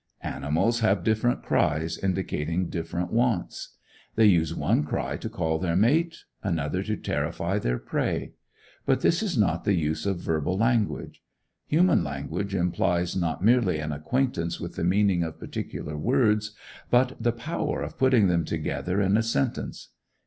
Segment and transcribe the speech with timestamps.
[0.23, 3.75] Animals have different cries, indicating different wants.
[4.15, 8.31] They use one cry to call their mate, another to terrify their prey.
[8.87, 11.21] But this is not the use of verbal language.
[11.67, 16.55] Human language implies not merely an acquaintance with the meaning of particular words,
[16.89, 19.89] but the power of putting them together in a sentence.